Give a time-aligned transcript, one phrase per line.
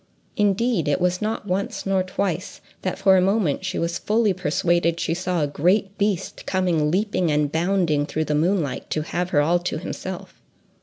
[0.35, 4.99] Indeed, it was not once nor twice that for a moment she was fully persuaded
[4.99, 9.41] she saw a great beast coming leaping and bounding through the moonlight to have her
[9.41, 10.41] all to himself.